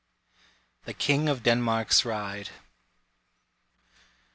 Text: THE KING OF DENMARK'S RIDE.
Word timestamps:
THE 0.85 0.95
KING 0.95 1.29
OF 1.29 1.43
DENMARK'S 1.43 2.05
RIDE. 2.05 2.49